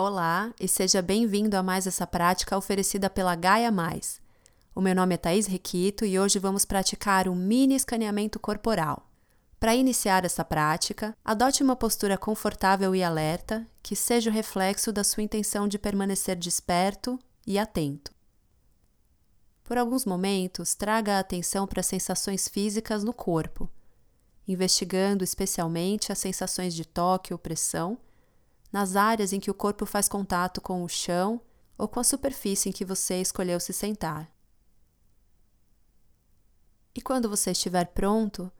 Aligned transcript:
Olá 0.00 0.54
e 0.60 0.68
seja 0.68 1.02
bem-vindo 1.02 1.56
a 1.56 1.60
mais 1.60 1.84
essa 1.84 2.06
prática 2.06 2.56
oferecida 2.56 3.10
pela 3.10 3.34
Gaia 3.34 3.72
Mais. 3.72 4.20
O 4.72 4.80
meu 4.80 4.94
nome 4.94 5.16
é 5.16 5.18
Thaís 5.18 5.48
Requito 5.48 6.04
e 6.04 6.16
hoje 6.16 6.38
vamos 6.38 6.64
praticar 6.64 7.26
um 7.26 7.34
mini 7.34 7.74
escaneamento 7.74 8.38
corporal. 8.38 9.10
Para 9.58 9.74
iniciar 9.74 10.24
essa 10.24 10.44
prática, 10.44 11.16
adote 11.24 11.64
uma 11.64 11.74
postura 11.74 12.16
confortável 12.16 12.94
e 12.94 13.02
alerta 13.02 13.66
que 13.82 13.96
seja 13.96 14.30
o 14.30 14.32
reflexo 14.32 14.92
da 14.92 15.02
sua 15.02 15.24
intenção 15.24 15.66
de 15.66 15.80
permanecer 15.80 16.36
desperto 16.36 17.18
e 17.44 17.58
atento. 17.58 18.12
Por 19.64 19.76
alguns 19.76 20.04
momentos, 20.04 20.76
traga 20.76 21.16
a 21.16 21.18
atenção 21.18 21.66
para 21.66 21.82
sensações 21.82 22.46
físicas 22.46 23.02
no 23.02 23.12
corpo, 23.12 23.68
investigando 24.46 25.24
especialmente 25.24 26.12
as 26.12 26.18
sensações 26.18 26.72
de 26.72 26.84
toque 26.84 27.32
ou 27.32 27.38
pressão 27.38 27.98
nas 28.72 28.96
áreas 28.96 29.32
em 29.32 29.40
que 29.40 29.50
o 29.50 29.54
corpo 29.54 29.86
faz 29.86 30.08
contato 30.08 30.60
com 30.60 30.82
o 30.84 30.88
chão 30.88 31.40
ou 31.76 31.88
com 31.88 32.00
a 32.00 32.04
superfície 32.04 32.68
em 32.68 32.72
que 32.72 32.84
você 32.84 33.20
escolheu 33.20 33.58
se 33.60 33.72
sentar. 33.72 34.30
E 36.94 37.00
quando 37.00 37.28
você 37.28 37.52
estiver 37.52 37.86
pronto, 37.86 38.50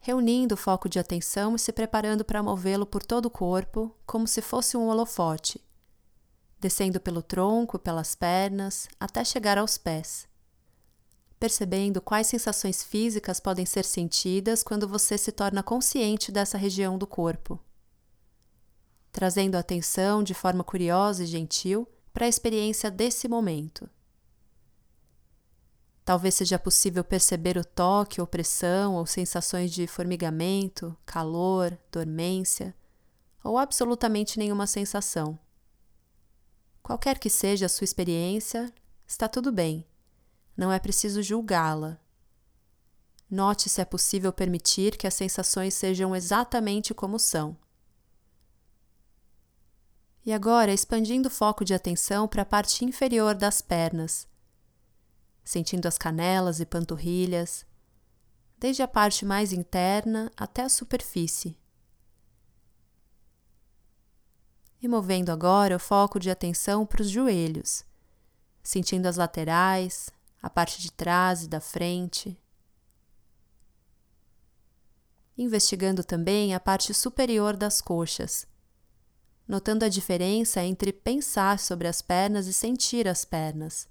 reunindo 0.00 0.54
o 0.54 0.58
foco 0.58 0.88
de 0.88 0.98
atenção 0.98 1.54
e 1.54 1.58
se 1.58 1.72
preparando 1.72 2.24
para 2.24 2.42
movê-lo 2.42 2.84
por 2.84 3.02
todo 3.02 3.26
o 3.26 3.30
corpo, 3.30 3.94
como 4.04 4.26
se 4.26 4.42
fosse 4.42 4.76
um 4.76 4.88
holofote, 4.88 5.64
descendo 6.58 7.00
pelo 7.00 7.22
tronco, 7.22 7.78
pelas 7.78 8.14
pernas, 8.14 8.88
até 8.98 9.24
chegar 9.24 9.56
aos 9.56 9.78
pés, 9.78 10.26
percebendo 11.38 12.02
quais 12.02 12.26
sensações 12.26 12.82
físicas 12.82 13.38
podem 13.38 13.64
ser 13.64 13.84
sentidas 13.84 14.62
quando 14.62 14.88
você 14.88 15.16
se 15.16 15.30
torna 15.30 15.62
consciente 15.62 16.32
dessa 16.32 16.58
região 16.58 16.98
do 16.98 17.06
corpo 17.06 17.60
trazendo 19.14 19.54
atenção 19.54 20.24
de 20.24 20.34
forma 20.34 20.64
curiosa 20.64 21.22
e 21.22 21.26
gentil 21.26 21.88
para 22.12 22.26
a 22.26 22.28
experiência 22.28 22.90
desse 22.90 23.28
momento. 23.28 23.88
Talvez 26.04 26.34
seja 26.34 26.58
possível 26.58 27.04
perceber 27.04 27.56
o 27.56 27.64
toque 27.64 28.20
ou 28.20 28.26
pressão 28.26 28.96
ou 28.96 29.06
sensações 29.06 29.70
de 29.70 29.86
formigamento, 29.86 30.96
calor, 31.06 31.78
dormência, 31.92 32.74
ou 33.44 33.56
absolutamente 33.56 34.36
nenhuma 34.36 34.66
sensação. 34.66 35.38
Qualquer 36.82 37.20
que 37.20 37.30
seja 37.30 37.66
a 37.66 37.68
sua 37.68 37.84
experiência, 37.84 38.70
está 39.06 39.28
tudo 39.28 39.52
bem. 39.52 39.86
Não 40.56 40.72
é 40.72 40.80
preciso 40.80 41.22
julgá-la. 41.22 42.00
Note 43.30 43.70
se 43.70 43.80
é 43.80 43.84
possível 43.84 44.32
permitir 44.32 44.96
que 44.96 45.06
as 45.06 45.14
sensações 45.14 45.72
sejam 45.72 46.16
exatamente 46.16 46.92
como 46.92 47.16
são. 47.16 47.56
E 50.26 50.32
agora 50.32 50.72
expandindo 50.72 51.28
o 51.28 51.30
foco 51.30 51.66
de 51.66 51.74
atenção 51.74 52.26
para 52.26 52.42
a 52.42 52.46
parte 52.46 52.82
inferior 52.82 53.34
das 53.34 53.60
pernas, 53.60 54.26
sentindo 55.44 55.86
as 55.86 55.98
canelas 55.98 56.60
e 56.60 56.64
panturrilhas, 56.64 57.66
desde 58.58 58.82
a 58.82 58.88
parte 58.88 59.26
mais 59.26 59.52
interna 59.52 60.32
até 60.34 60.62
a 60.62 60.68
superfície. 60.70 61.58
E 64.80 64.88
movendo 64.88 65.30
agora 65.30 65.76
o 65.76 65.78
foco 65.78 66.18
de 66.18 66.30
atenção 66.30 66.86
para 66.86 67.02
os 67.02 67.10
joelhos, 67.10 67.84
sentindo 68.62 69.06
as 69.06 69.16
laterais, 69.16 70.08
a 70.40 70.48
parte 70.48 70.80
de 70.80 70.90
trás 70.90 71.42
e 71.42 71.48
da 71.48 71.60
frente. 71.60 72.38
Investigando 75.36 76.02
também 76.02 76.54
a 76.54 76.60
parte 76.60 76.94
superior 76.94 77.56
das 77.56 77.82
coxas 77.82 78.46
notando 79.46 79.84
a 79.84 79.88
diferença 79.88 80.62
entre 80.62 80.92
pensar 80.92 81.58
sobre 81.58 81.86
as 81.86 82.00
pernas 82.00 82.46
e 82.46 82.52
sentir 82.52 83.06
as 83.06 83.24
pernas. 83.24 83.88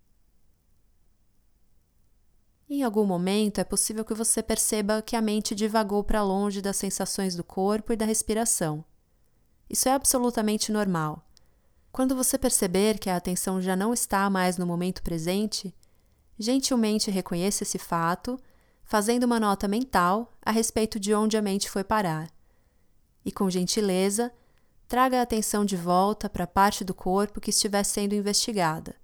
Em 2.69 2.81
algum 2.81 3.05
momento 3.05 3.59
é 3.59 3.63
possível 3.63 4.03
que 4.03 4.13
você 4.13 4.41
perceba 4.41 5.01
que 5.01 5.15
a 5.15 5.21
mente 5.21 5.53
divagou 5.53 6.03
para 6.03 6.23
longe 6.23 6.61
das 6.61 6.77
sensações 6.77 7.35
do 7.35 7.43
corpo 7.43 7.93
e 7.93 7.95
da 7.95 8.05
respiração. 8.05 8.83
Isso 9.69 9.87
é 9.87 9.93
absolutamente 9.93 10.71
normal. 10.71 11.23
Quando 11.91 12.15
você 12.15 12.37
perceber 12.37 12.97
que 12.97 13.09
a 13.09 13.15
atenção 13.15 13.61
já 13.61 13.75
não 13.75 13.93
está 13.93 14.27
mais 14.27 14.57
no 14.57 14.65
momento 14.65 15.03
presente, 15.03 15.71
gentilmente 16.39 17.11
reconheça 17.11 17.61
esse 17.61 17.77
fato, 17.77 18.39
fazendo 18.83 19.25
uma 19.25 19.39
nota 19.39 19.67
mental 19.67 20.33
a 20.41 20.49
respeito 20.49 20.99
de 20.99 21.13
onde 21.13 21.37
a 21.37 21.41
mente 21.41 21.69
foi 21.69 21.83
parar. 21.83 22.27
E 23.23 23.31
com 23.31 23.49
gentileza, 23.49 24.31
traga 24.93 25.17
a 25.17 25.23
atenção 25.23 25.65
de 25.65 25.75
volta 25.75 26.29
para 26.29 26.43
a 26.43 26.47
parte 26.47 26.83
do 26.83 26.93
corpo 26.93 27.41
que 27.41 27.49
estiver 27.49 27.83
sendo 27.83 28.13
investigada. 28.13 28.95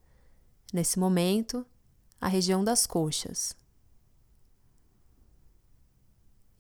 Nesse 0.72 1.00
momento, 1.00 1.66
a 2.22 2.27
região 2.27 2.63
das 2.63 2.85
coxas. 2.85 3.57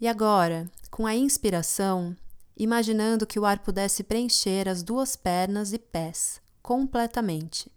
E 0.01 0.07
agora, 0.07 0.67
com 0.89 1.05
a 1.05 1.13
inspiração, 1.13 2.17
imaginando 2.57 3.27
que 3.27 3.39
o 3.39 3.45
ar 3.45 3.59
pudesse 3.59 4.03
preencher 4.03 4.67
as 4.67 4.81
duas 4.81 5.15
pernas 5.15 5.73
e 5.73 5.77
pés 5.77 6.41
completamente. 6.59 7.71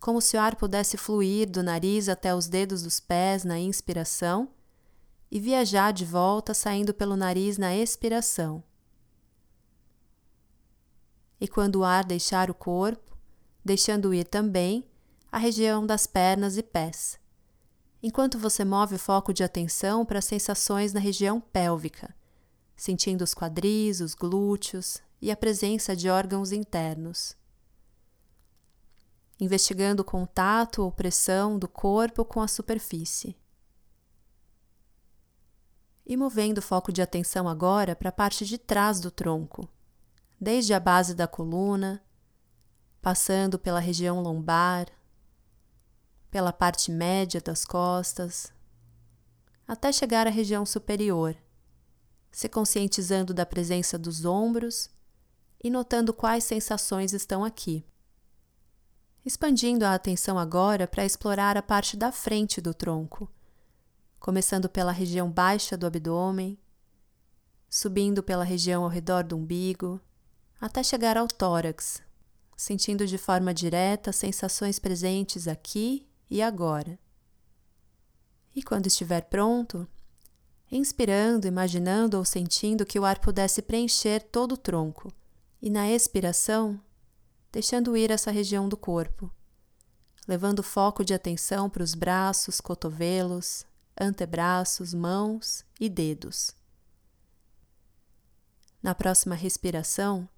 Como 0.00 0.22
se 0.22 0.38
o 0.38 0.40
ar 0.40 0.56
pudesse 0.56 0.96
fluir 0.96 1.50
do 1.50 1.62
nariz 1.62 2.08
até 2.08 2.34
os 2.34 2.48
dedos 2.48 2.82
dos 2.82 2.98
pés 2.98 3.44
na 3.44 3.58
inspiração 3.58 4.48
e 5.30 5.38
viajar 5.38 5.92
de 5.92 6.06
volta 6.06 6.54
saindo 6.54 6.94
pelo 6.94 7.14
nariz 7.14 7.58
na 7.58 7.76
expiração 7.76 8.64
e 11.40 11.48
quando 11.48 11.76
o 11.76 11.84
ar 11.84 12.04
deixar 12.04 12.50
o 12.50 12.54
corpo, 12.54 13.16
deixando 13.64 14.14
ir 14.14 14.24
também 14.24 14.84
a 15.30 15.38
região 15.38 15.84
das 15.84 16.06
pernas 16.06 16.56
e 16.56 16.62
pés, 16.62 17.18
enquanto 18.02 18.38
você 18.38 18.64
move 18.64 18.94
o 18.94 18.98
foco 18.98 19.32
de 19.32 19.42
atenção 19.42 20.04
para 20.04 20.18
as 20.18 20.24
sensações 20.26 20.92
na 20.92 21.00
região 21.00 21.40
pélvica, 21.40 22.14
sentindo 22.76 23.22
os 23.22 23.34
quadris, 23.34 24.00
os 24.00 24.14
glúteos 24.14 25.02
e 25.20 25.30
a 25.30 25.36
presença 25.36 25.96
de 25.96 26.08
órgãos 26.08 26.52
internos. 26.52 27.36
Investigando 29.40 30.02
o 30.02 30.04
contato 30.04 30.82
ou 30.82 30.92
pressão 30.92 31.58
do 31.58 31.66
corpo 31.66 32.24
com 32.24 32.40
a 32.40 32.46
superfície. 32.46 33.36
E 36.06 36.16
movendo 36.16 36.58
o 36.58 36.62
foco 36.62 36.92
de 36.92 37.00
atenção 37.00 37.48
agora 37.48 37.96
para 37.96 38.10
a 38.10 38.12
parte 38.12 38.44
de 38.44 38.58
trás 38.58 39.00
do 39.00 39.10
tronco, 39.10 39.68
desde 40.44 40.74
a 40.74 40.78
base 40.78 41.14
da 41.14 41.26
coluna, 41.26 42.04
passando 43.00 43.58
pela 43.58 43.80
região 43.80 44.20
lombar, 44.20 44.86
pela 46.30 46.52
parte 46.52 46.90
média 46.90 47.40
das 47.40 47.64
costas, 47.64 48.52
até 49.66 49.90
chegar 49.90 50.26
à 50.26 50.30
região 50.30 50.66
superior, 50.66 51.34
se 52.30 52.46
conscientizando 52.46 53.32
da 53.32 53.46
presença 53.46 53.98
dos 53.98 54.26
ombros 54.26 54.90
e 55.62 55.70
notando 55.70 56.12
quais 56.12 56.44
sensações 56.44 57.14
estão 57.14 57.42
aqui. 57.42 57.82
Expandindo 59.24 59.86
a 59.86 59.94
atenção 59.94 60.38
agora 60.38 60.86
para 60.86 61.06
explorar 61.06 61.56
a 61.56 61.62
parte 61.62 61.96
da 61.96 62.12
frente 62.12 62.60
do 62.60 62.74
tronco, 62.74 63.32
começando 64.20 64.68
pela 64.68 64.92
região 64.92 65.30
baixa 65.30 65.74
do 65.74 65.86
abdômen, 65.86 66.58
subindo 67.70 68.22
pela 68.22 68.44
região 68.44 68.84
ao 68.84 68.90
redor 68.90 69.24
do 69.24 69.38
umbigo 69.38 69.98
até 70.60 70.82
chegar 70.82 71.16
ao 71.16 71.28
tórax, 71.28 72.02
sentindo 72.56 73.06
de 73.06 73.18
forma 73.18 73.52
direta 73.52 74.12
sensações 74.12 74.78
presentes 74.78 75.48
aqui 75.48 76.06
e 76.30 76.40
agora. 76.40 76.98
E 78.54 78.62
quando 78.62 78.86
estiver 78.86 79.22
pronto, 79.22 79.86
inspirando, 80.70 81.46
imaginando 81.46 82.16
ou 82.16 82.24
sentindo 82.24 82.86
que 82.86 82.98
o 82.98 83.04
ar 83.04 83.18
pudesse 83.18 83.60
preencher 83.60 84.20
todo 84.20 84.52
o 84.52 84.56
tronco, 84.56 85.12
e 85.60 85.70
na 85.70 85.90
expiração, 85.90 86.80
deixando 87.50 87.96
ir 87.96 88.10
essa 88.10 88.30
região 88.30 88.68
do 88.68 88.76
corpo, 88.76 89.30
levando 90.26 90.62
foco 90.62 91.04
de 91.04 91.14
atenção 91.14 91.68
para 91.68 91.82
os 91.82 91.94
braços, 91.94 92.60
cotovelos, 92.60 93.64
antebraços, 93.98 94.92
mãos 94.92 95.64
e 95.80 95.88
dedos. 95.88 96.52
Na 98.82 98.94
próxima 98.94 99.34
respiração, 99.34 100.28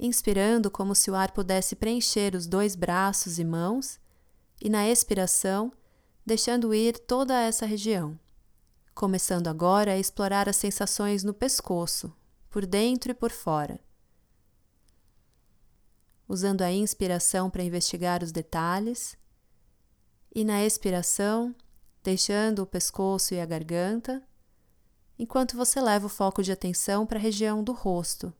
inspirando 0.00 0.70
como 0.70 0.94
se 0.94 1.10
o 1.10 1.14
ar 1.14 1.30
pudesse 1.30 1.76
preencher 1.76 2.34
os 2.34 2.46
dois 2.46 2.74
braços 2.74 3.38
e 3.38 3.44
mãos, 3.44 4.00
e 4.58 4.70
na 4.70 4.88
expiração, 4.88 5.70
deixando 6.24 6.74
ir 6.74 6.98
toda 6.98 7.38
essa 7.38 7.66
região. 7.66 8.18
Começando 8.94 9.48
agora 9.48 9.92
a 9.92 9.98
explorar 9.98 10.48
as 10.48 10.56
sensações 10.56 11.22
no 11.22 11.34
pescoço, 11.34 12.12
por 12.48 12.64
dentro 12.64 13.10
e 13.10 13.14
por 13.14 13.30
fora. 13.30 13.78
Usando 16.26 16.62
a 16.62 16.72
inspiração 16.72 17.50
para 17.50 17.62
investigar 17.62 18.22
os 18.22 18.32
detalhes, 18.32 19.18
e 20.34 20.44
na 20.44 20.64
expiração, 20.64 21.54
deixando 22.02 22.62
o 22.62 22.66
pescoço 22.66 23.34
e 23.34 23.40
a 23.40 23.44
garganta, 23.44 24.22
enquanto 25.18 25.56
você 25.56 25.78
leva 25.80 26.06
o 26.06 26.10
foco 26.10 26.42
de 26.42 26.52
atenção 26.52 27.04
para 27.04 27.18
a 27.18 27.22
região 27.22 27.62
do 27.62 27.72
rosto 27.72 28.32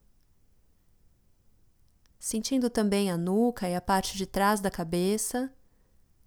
sentindo 2.21 2.69
também 2.69 3.11
a 3.11 3.17
nuca 3.17 3.67
e 3.67 3.75
a 3.75 3.81
parte 3.81 4.15
de 4.15 4.27
trás 4.27 4.61
da 4.61 4.71
cabeça 4.71 5.51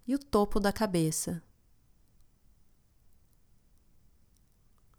e 0.04 0.12
o 0.12 0.18
topo 0.18 0.58
da 0.58 0.72
cabeça. 0.72 1.40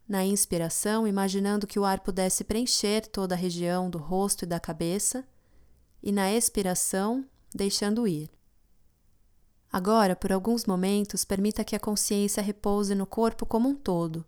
Na 0.08 0.24
inspiração, 0.24 1.06
imaginando 1.06 1.66
que 1.66 1.78
o 1.78 1.84
ar 1.84 2.00
pudesse 2.00 2.44
preencher 2.44 3.06
toda 3.08 3.34
a 3.34 3.38
região 3.38 3.90
do 3.90 3.98
rosto 3.98 4.44
e 4.44 4.46
da 4.46 4.58
cabeça, 4.58 5.28
e 6.02 6.10
na 6.10 6.32
expiração, 6.32 7.28
deixando 7.54 8.06
ir. 8.06 8.30
Agora, 9.70 10.16
por 10.16 10.32
alguns 10.32 10.64
momentos, 10.64 11.24
permita 11.24 11.64
que 11.64 11.76
a 11.76 11.80
consciência 11.80 12.42
repouse 12.42 12.94
no 12.94 13.04
corpo 13.06 13.44
como 13.44 13.68
um 13.68 13.74
todo, 13.74 14.24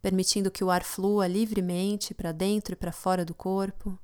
permitindo 0.00 0.50
que 0.50 0.64
o 0.64 0.70
ar 0.70 0.82
flua 0.82 1.26
livremente 1.26 2.14
para 2.14 2.32
dentro 2.32 2.72
e 2.72 2.76
para 2.76 2.92
fora 2.92 3.24
do 3.24 3.34
corpo, 3.34 3.98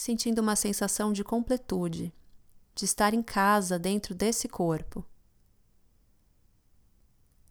sentindo 0.00 0.40
uma 0.40 0.54
sensação 0.54 1.12
de 1.12 1.24
completude, 1.24 2.12
de 2.74 2.84
estar 2.84 3.12
em 3.12 3.22
casa 3.22 3.78
dentro 3.78 4.14
desse 4.14 4.48
corpo 4.48 5.04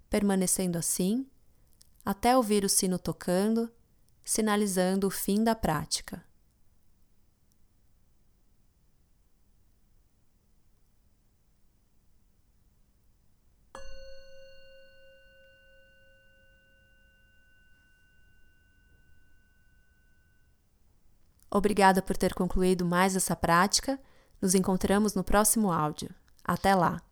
permanecendo 0.09 0.77
assim 0.77 1.27
até 2.03 2.35
ouvir 2.35 2.63
o 2.63 2.69
sino 2.69 2.97
tocando, 2.97 3.69
sinalizando 4.23 5.07
o 5.07 5.11
fim 5.11 5.43
da 5.43 5.53
prática. 5.53 6.23
Obrigada 21.49 22.01
por 22.01 22.17
ter 22.17 22.33
concluído 22.33 22.85
mais 22.85 23.15
essa 23.15 23.35
prática. 23.35 23.99
Nos 24.41 24.53
encontramos 24.53 25.13
no 25.13 25.23
próximo 25.23 25.71
áudio. 25.71 26.09
Até 26.43 26.75
lá! 26.75 27.06